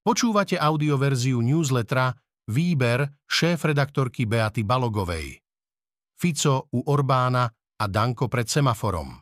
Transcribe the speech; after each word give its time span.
Počúvate 0.00 0.56
audioverziu 0.56 1.44
newslettera 1.44 2.16
Výber 2.48 3.04
šéf-redaktorky 3.28 4.24
Beaty 4.24 4.64
Balogovej. 4.64 5.44
Fico 6.16 6.72
u 6.72 6.88
Orbána 6.88 7.44
a 7.52 7.84
Danko 7.84 8.24
pred 8.32 8.48
semaforom. 8.48 9.20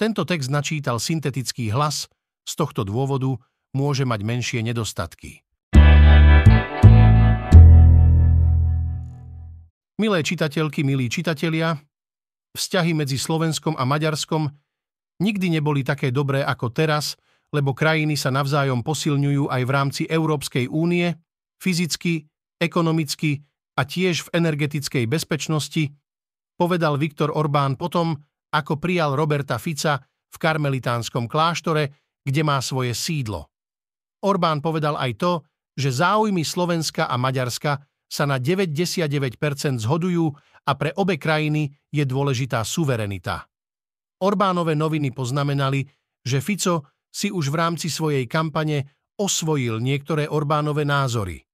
Tento 0.00 0.24
text 0.24 0.48
načítal 0.48 0.96
syntetický 1.04 1.68
hlas, 1.68 2.08
z 2.48 2.52
tohto 2.56 2.80
dôvodu 2.88 3.28
môže 3.76 4.08
mať 4.08 4.20
menšie 4.24 4.60
nedostatky. 4.64 5.44
Milé 10.00 10.18
čitateľky, 10.24 10.80
milí 10.80 11.12
čitatelia, 11.12 11.76
vzťahy 12.56 12.96
medzi 12.96 13.20
Slovenskom 13.20 13.76
a 13.76 13.84
Maďarskom 13.84 14.48
nikdy 15.20 15.60
neboli 15.60 15.84
také 15.84 16.08
dobré 16.08 16.40
ako 16.40 16.72
teraz, 16.72 17.20
lebo 17.50 17.74
krajiny 17.74 18.14
sa 18.14 18.30
navzájom 18.30 18.86
posilňujú 18.86 19.50
aj 19.50 19.62
v 19.66 19.70
rámci 19.70 20.02
Európskej 20.06 20.70
únie, 20.70 21.10
fyzicky, 21.58 22.26
ekonomicky 22.62 23.42
a 23.76 23.82
tiež 23.82 24.30
v 24.30 24.32
energetickej 24.38 25.04
bezpečnosti, 25.10 25.90
povedal 26.54 27.00
Viktor 27.00 27.34
Orbán 27.34 27.74
potom, 27.74 28.14
ako 28.50 28.78
prijal 28.78 29.14
Roberta 29.18 29.58
Fica 29.58 29.98
v 30.30 30.36
karmelitánskom 30.36 31.26
kláštore, 31.26 31.90
kde 32.22 32.42
má 32.44 32.60
svoje 32.62 32.94
sídlo. 32.94 33.50
Orbán 34.20 34.60
povedal 34.60 35.00
aj 35.00 35.12
to, 35.16 35.32
že 35.74 36.04
záujmy 36.04 36.44
Slovenska 36.44 37.08
a 37.08 37.16
Maďarska 37.16 37.80
sa 38.10 38.24
na 38.26 38.36
99% 38.36 39.38
zhodujú 39.80 40.28
a 40.66 40.72
pre 40.76 40.92
obe 40.98 41.16
krajiny 41.16 41.72
je 41.88 42.04
dôležitá 42.04 42.60
suverenita. 42.66 43.48
Orbánové 44.20 44.76
noviny 44.76 45.14
poznamenali, 45.16 45.88
že 46.20 46.44
Fico 46.44 46.99
si 47.10 47.34
už 47.34 47.50
v 47.50 47.58
rámci 47.58 47.90
svojej 47.90 48.24
kampane 48.30 48.86
osvojil 49.18 49.82
niektoré 49.82 50.30
Orbánové 50.30 50.88
názory. 50.88 51.44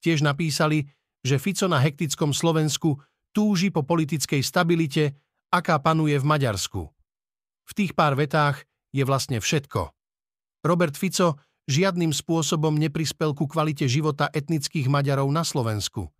Tiež 0.00 0.22
napísali, 0.22 0.86
že 1.20 1.36
Fico 1.36 1.68
na 1.68 1.82
hektickom 1.82 2.32
Slovensku 2.32 3.00
túži 3.34 3.68
po 3.68 3.84
politickej 3.84 4.40
stabilite, 4.40 5.18
aká 5.50 5.76
panuje 5.82 6.16
v 6.16 6.24
Maďarsku. 6.24 6.82
V 7.66 7.72
tých 7.74 7.92
pár 7.92 8.14
vetách 8.14 8.64
je 8.94 9.02
vlastne 9.02 9.42
všetko. 9.42 9.92
Robert 10.64 10.94
Fico 10.94 11.40
žiadnym 11.70 12.10
spôsobom 12.10 12.74
neprispel 12.74 13.34
ku 13.36 13.46
kvalite 13.46 13.86
života 13.86 14.26
etnických 14.30 14.90
Maďarov 14.90 15.30
na 15.30 15.46
Slovensku. 15.46 16.10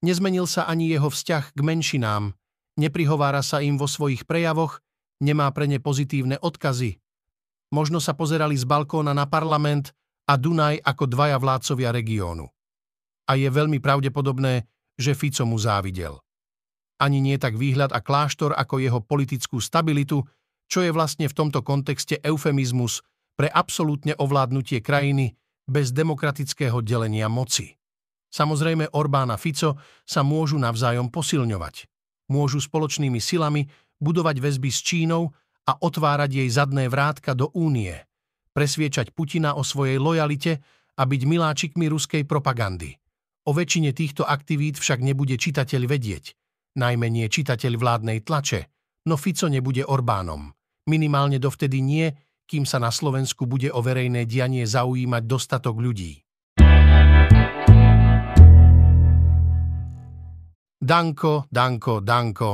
Nezmenil 0.00 0.48
sa 0.48 0.64
ani 0.64 0.88
jeho 0.90 1.12
vzťah 1.12 1.52
k 1.52 1.60
menšinám, 1.60 2.32
neprihovára 2.80 3.44
sa 3.44 3.60
im 3.60 3.76
vo 3.76 3.84
svojich 3.84 4.24
prejavoch, 4.24 4.80
nemá 5.20 5.52
pre 5.52 5.68
ne 5.68 5.76
pozitívne 5.76 6.40
odkazy, 6.40 6.96
Možno 7.70 8.02
sa 8.02 8.18
pozerali 8.18 8.58
z 8.58 8.66
balkóna 8.66 9.14
na 9.14 9.30
parlament 9.30 9.94
a 10.26 10.34
Dunaj 10.34 10.82
ako 10.82 11.06
dvaja 11.06 11.38
vládcovia 11.38 11.94
regiónu. 11.94 12.46
A 13.30 13.38
je 13.38 13.46
veľmi 13.46 13.78
pravdepodobné, 13.78 14.66
že 14.98 15.14
Fico 15.14 15.46
mu 15.46 15.54
závidel. 15.54 16.18
Ani 17.00 17.22
nie 17.22 17.38
tak 17.38 17.56
výhľad 17.56 17.94
a 17.94 18.02
kláštor 18.02 18.52
ako 18.58 18.82
jeho 18.82 19.00
politickú 19.00 19.62
stabilitu, 19.62 20.26
čo 20.68 20.82
je 20.84 20.90
vlastne 20.92 21.30
v 21.30 21.34
tomto 21.34 21.62
kontexte 21.64 22.18
eufemizmus 22.20 23.00
pre 23.38 23.48
absolútne 23.48 24.12
ovládnutie 24.18 24.84
krajiny 24.84 25.38
bez 25.64 25.94
demokratického 25.94 26.82
delenia 26.82 27.30
moci. 27.30 27.78
Samozrejme 28.30 28.94
Orbán 28.94 29.30
a 29.34 29.38
Fico 29.38 29.78
sa 30.06 30.22
môžu 30.22 30.58
navzájom 30.58 31.10
posilňovať. 31.10 31.90
Môžu 32.30 32.62
spoločnými 32.62 33.18
silami 33.18 33.66
budovať 33.98 34.38
väzby 34.38 34.70
s 34.70 34.80
Čínou 34.86 35.34
a 35.70 35.78
otvárať 35.78 36.42
jej 36.42 36.50
zadné 36.50 36.90
vrátka 36.90 37.38
do 37.38 37.46
únie, 37.54 37.94
presviečať 38.50 39.14
Putina 39.14 39.54
o 39.54 39.62
svojej 39.62 40.02
lojalite 40.02 40.58
a 40.98 41.06
byť 41.06 41.22
miláčikmi 41.22 41.86
ruskej 41.86 42.26
propagandy. 42.26 42.98
O 43.46 43.54
väčšine 43.54 43.94
týchto 43.94 44.26
aktivít 44.26 44.82
však 44.82 44.98
nebude 44.98 45.38
čitateľ 45.38 45.86
vedieť, 45.86 46.34
najmä 46.74 47.06
nie 47.06 47.30
čitateľ 47.30 47.78
vládnej 47.78 48.26
tlače, 48.26 48.66
no 49.06 49.14
Fico 49.14 49.46
nebude 49.46 49.86
Orbánom. 49.86 50.50
Minimálne 50.90 51.38
dovtedy 51.38 51.78
nie, 51.78 52.10
kým 52.50 52.66
sa 52.66 52.82
na 52.82 52.90
Slovensku 52.90 53.46
bude 53.46 53.70
o 53.70 53.78
verejné 53.78 54.26
dianie 54.26 54.66
zaujímať 54.66 55.22
dostatok 55.22 55.78
ľudí. 55.78 56.18
Danko, 60.80 61.46
Danko, 61.46 62.02
Danko. 62.02 62.52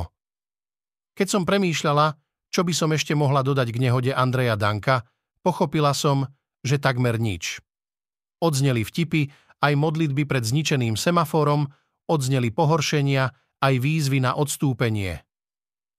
Keď 1.17 1.27
som 1.33 1.49
premýšľala, 1.49 2.26
čo 2.57 2.65
by 2.65 2.73
som 2.73 2.89
ešte 2.97 3.13
mohla 3.13 3.45
dodať 3.45 3.69
k 3.69 3.85
nehode 3.85 4.17
Andreja 4.17 4.57
Danka, 4.57 5.05
pochopila 5.45 5.93
som, 5.93 6.25
že 6.65 6.81
takmer 6.81 7.21
nič. 7.21 7.61
Odzneli 8.41 8.81
vtipy, 8.81 9.29
aj 9.61 9.77
modlitby 9.77 10.25
pred 10.25 10.41
zničeným 10.41 10.97
semaforom, 10.97 11.69
odzneli 12.09 12.49
pohoršenia, 12.49 13.29
aj 13.61 13.75
výzvy 13.77 14.25
na 14.25 14.33
odstúpenie. 14.41 15.21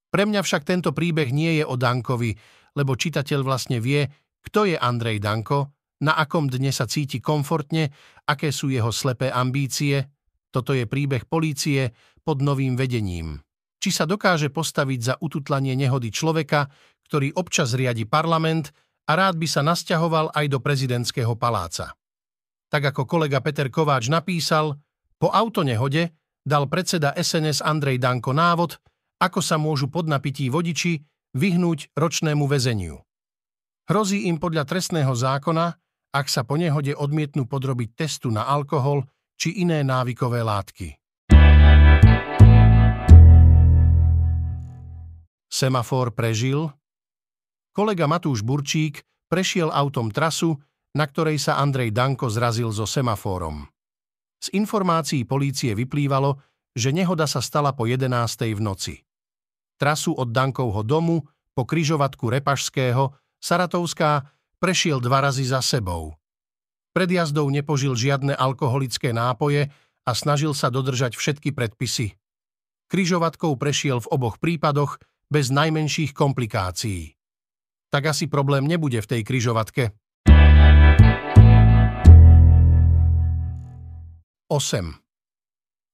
Pre 0.09 0.23
mňa 0.25 0.41
však 0.41 0.65
tento 0.65 0.97
príbeh 0.97 1.29
nie 1.29 1.61
je 1.61 1.63
o 1.69 1.77
Dankovi, 1.77 2.33
lebo 2.73 2.97
čitateľ 2.97 3.45
vlastne 3.45 3.77
vie, 3.77 4.09
kto 4.41 4.65
je 4.65 4.81
Andrej 4.81 5.21
Danko, 5.21 5.77
na 6.01 6.17
akom 6.17 6.49
dne 6.49 6.73
sa 6.73 6.89
cíti 6.89 7.21
komfortne, 7.21 7.93
aké 8.25 8.49
sú 8.49 8.73
jeho 8.73 8.89
slepé 8.89 9.29
ambície. 9.29 10.09
Toto 10.49 10.73
je 10.73 10.89
príbeh 10.89 11.29
polície 11.29 11.93
pod 12.25 12.41
novým 12.41 12.73
vedením 12.73 13.45
či 13.87 13.95
sa 13.95 14.03
dokáže 14.03 14.51
postaviť 14.51 14.99
za 14.99 15.15
ututlanie 15.23 15.71
nehody 15.71 16.11
človeka, 16.11 16.67
ktorý 17.07 17.31
občas 17.39 17.71
riadi 17.71 18.03
parlament 18.03 18.75
a 19.07 19.15
rád 19.15 19.39
by 19.39 19.47
sa 19.47 19.63
nasťahoval 19.63 20.35
aj 20.35 20.45
do 20.51 20.59
prezidentského 20.59 21.39
paláca. 21.39 21.95
Tak 22.67 22.91
ako 22.91 23.07
kolega 23.07 23.39
Peter 23.39 23.71
Kováč 23.71 24.11
napísal, 24.11 24.75
po 25.15 25.31
autonehode 25.31 26.11
dal 26.43 26.67
predseda 26.67 27.15
SNS 27.15 27.63
Andrej 27.63 28.03
Danko 28.03 28.35
návod, 28.35 28.75
ako 29.23 29.39
sa 29.39 29.55
môžu 29.55 29.87
podnapití 29.87 30.51
vodiči 30.51 30.99
vyhnúť 31.31 31.95
ročnému 31.95 32.43
väzeniu. 32.43 32.99
Hrozí 33.87 34.27
im 34.27 34.35
podľa 34.35 34.67
trestného 34.67 35.15
zákona, 35.15 35.79
ak 36.11 36.27
sa 36.27 36.43
po 36.43 36.59
nehode 36.59 36.91
odmietnú 36.91 37.47
podrobiť 37.47 37.95
testu 37.95 38.35
na 38.35 38.43
alkohol 38.51 39.07
či 39.39 39.63
iné 39.63 39.79
návykové 39.79 40.43
látky. 40.43 41.06
Semafor 45.57 46.13
prežil? 46.13 46.69
Kolega 47.73 48.05
Matúš 48.05 48.45
Burčík 48.45 49.01
prešiel 49.25 49.73
autom 49.73 50.13
trasu, 50.13 50.53
na 50.93 51.09
ktorej 51.09 51.41
sa 51.41 51.57
Andrej 51.57 51.97
Danko 51.97 52.29
zrazil 52.29 52.69
so 52.69 52.85
semaforom. 52.85 53.65
Z 54.37 54.53
informácií 54.53 55.25
polície 55.25 55.73
vyplývalo, 55.73 56.37
že 56.77 56.93
nehoda 56.93 57.25
sa 57.25 57.41
stala 57.41 57.73
po 57.73 57.89
11. 57.89 58.05
v 58.53 58.61
noci. 58.61 58.95
Trasu 59.81 60.13
od 60.13 60.29
Dankovho 60.29 60.85
domu 60.85 61.25
po 61.57 61.65
kryžovatku 61.65 62.29
Repašského 62.37 63.17
Saratovská 63.41 64.29
prešiel 64.61 65.01
dva 65.01 65.25
razy 65.25 65.49
za 65.49 65.65
sebou. 65.65 66.13
Pred 66.93 67.09
jazdou 67.09 67.49
nepožil 67.49 67.97
žiadne 67.97 68.37
alkoholické 68.37 69.09
nápoje 69.09 69.73
a 70.05 70.11
snažil 70.13 70.53
sa 70.53 70.69
dodržať 70.69 71.17
všetky 71.17 71.49
predpisy. 71.49 72.13
Kryžovatkou 72.93 73.57
prešiel 73.57 74.05
v 74.05 74.09
oboch 74.13 74.37
prípadoch 74.37 75.01
bez 75.27 75.51
najmenších 75.51 76.15
komplikácií. 76.15 77.13
Tak 77.87 78.11
asi 78.11 78.27
problém 78.27 78.67
nebude 78.67 78.99
v 78.99 79.07
tej 79.07 79.21
kryžovatke. 79.23 79.95
8. 84.47 84.95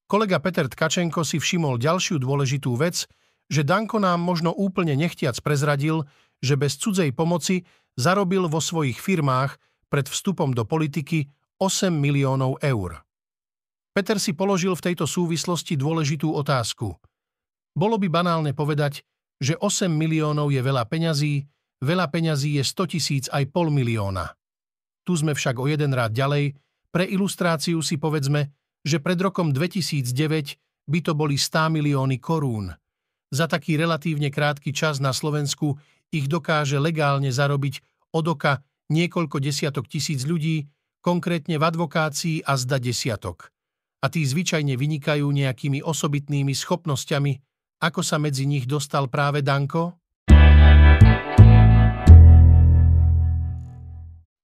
Kolega 0.06 0.38
Peter 0.38 0.70
Tkačenko 0.70 1.26
si 1.26 1.42
všimol 1.42 1.82
ďalšiu 1.82 2.22
dôležitú 2.22 2.78
vec, 2.78 3.10
že 3.50 3.66
Danko 3.66 3.98
nám 3.98 4.22
možno 4.22 4.54
úplne 4.54 4.94
nechtiac 4.94 5.34
prezradil, 5.42 6.06
že 6.38 6.54
bez 6.54 6.78
cudzej 6.78 7.10
pomoci 7.18 7.66
zarobil 7.98 8.46
vo 8.46 8.62
svojich 8.62 9.02
firmách 9.02 9.58
pred 9.90 10.06
vstupom 10.06 10.54
do 10.54 10.66
politiky 10.70 11.30
8 11.58 11.90
miliónov 11.90 12.62
eur. 12.62 13.02
Peter 13.94 14.18
si 14.18 14.34
položil 14.34 14.74
v 14.74 14.86
tejto 14.90 15.06
súvislosti 15.06 15.78
dôležitú 15.78 16.30
otázku. 16.34 16.98
Bolo 17.74 17.98
by 18.02 18.07
banálne 18.10 18.54
povedať, 18.54 19.06
že 19.39 19.57
8 19.57 19.89
miliónov 19.89 20.51
je 20.53 20.62
veľa 20.62 20.85
peňazí, 20.89 21.45
veľa 21.81 22.09
peňazí 22.09 22.59
je 22.59 22.63
100 22.65 22.94
tisíc 22.94 23.24
aj 23.31 23.50
pol 23.50 23.69
milióna. 23.74 24.33
Tu 25.03 25.19
sme 25.19 25.35
však 25.35 25.59
o 25.59 25.68
jeden 25.68 25.91
rád 25.91 26.15
ďalej, 26.15 26.56
pre 26.94 27.09
ilustráciu 27.09 27.81
si 27.81 27.97
povedzme, 27.97 28.53
že 28.85 29.01
pred 29.01 29.18
rokom 29.18 29.50
2009 29.50 30.85
by 30.85 31.00
to 31.01 31.12
boli 31.15 31.39
100 31.39 31.74
milióny 31.74 32.19
korún. 32.19 32.71
Za 33.33 33.50
taký 33.50 33.80
relatívne 33.80 34.30
krátky 34.30 34.69
čas 34.75 35.01
na 35.01 35.09
Slovensku 35.09 35.80
ich 36.13 36.30
dokáže 36.30 36.77
legálne 36.77 37.33
zarobiť 37.33 37.81
od 38.13 38.25
oka 38.30 38.62
niekoľko 38.94 39.41
desiatok 39.41 39.89
tisíc 39.89 40.21
ľudí, 40.30 40.69
konkrétne 41.01 41.57
v 41.57 41.63
advokácii 41.65 42.45
a 42.45 42.53
zda 42.53 42.77
desiatok. 42.77 43.50
A 44.03 44.12
tí 44.12 44.21
zvyčajne 44.21 44.77
vynikajú 44.77 45.25
nejakými 45.25 45.81
osobitnými 45.81 46.53
schopnosťami, 46.53 47.31
ako 47.83 48.00
sa 48.00 48.15
medzi 48.15 48.47
nich 48.47 48.63
dostal 48.63 49.12
práve 49.12 49.44
Danko? 49.44 50.00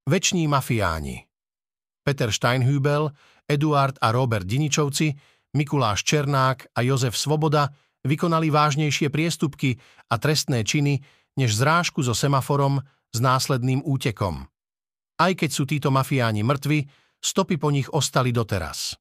Veční 0.09 0.47
mafiáni 0.51 1.23
Peter 2.03 2.33
Steinhübel, 2.33 3.13
Eduard 3.47 3.95
a 4.01 4.11
Robert 4.11 4.43
Diničovci, 4.43 5.15
Mikuláš 5.55 6.03
Černák 6.03 6.75
a 6.75 6.81
Jozef 6.81 7.15
Svoboda 7.15 7.69
vykonali 8.03 8.51
vážnejšie 8.51 9.07
priestupky 9.07 9.77
a 10.11 10.17
trestné 10.17 10.65
činy 10.67 10.99
než 11.37 11.55
zrážku 11.55 12.03
so 12.03 12.17
semaforom 12.17 12.81
s 13.13 13.17
následným 13.21 13.85
útekom. 13.85 14.49
Aj 15.19 15.31
keď 15.35 15.49
sú 15.51 15.63
títo 15.69 15.93
mafiáni 15.93 16.43
mŕtvi, 16.43 16.89
stopy 17.21 17.55
po 17.61 17.69
nich 17.69 17.87
ostali 17.93 18.33
doteraz. 18.33 18.97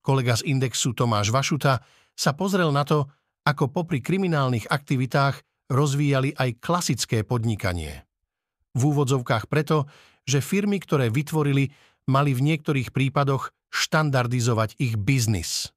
Kolega 0.00 0.38
z 0.38 0.46
Indexu 0.46 0.94
Tomáš 0.94 1.34
Vašuta 1.34 1.82
sa 2.14 2.30
pozrel 2.38 2.70
na 2.70 2.86
to, 2.86 3.10
ako 3.46 3.70
popri 3.70 4.02
kriminálnych 4.02 4.66
aktivitách 4.66 5.38
rozvíjali 5.70 6.34
aj 6.34 6.58
klasické 6.58 7.22
podnikanie. 7.22 8.02
V 8.74 8.90
úvodzovkách 8.90 9.46
preto, 9.46 9.86
že 10.26 10.42
firmy, 10.42 10.82
ktoré 10.82 11.08
vytvorili, 11.08 11.70
mali 12.10 12.34
v 12.34 12.42
niektorých 12.42 12.90
prípadoch 12.90 13.54
štandardizovať 13.70 14.74
ich 14.82 14.98
biznis. 14.98 15.70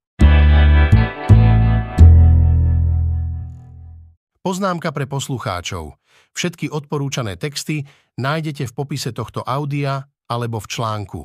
Poznámka 4.42 4.90
pre 4.90 5.06
poslucháčov. 5.06 5.94
Všetky 6.34 6.74
odporúčané 6.74 7.38
texty 7.38 7.86
nájdete 8.18 8.66
v 8.66 8.74
popise 8.74 9.14
tohto 9.14 9.46
audia 9.46 10.10
alebo 10.26 10.58
v 10.58 10.68
článku. 10.70 11.22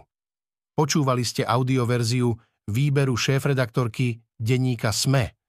Počúvali 0.76 1.24
ste 1.24 1.46
audioverziu 1.46 2.36
výberu 2.68 3.16
šéfredaktorky 3.16 4.20
denníka 4.36 4.92
SME 4.92 5.43